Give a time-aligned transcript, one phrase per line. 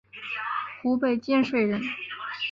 [0.81, 1.79] 湖北蕲水人。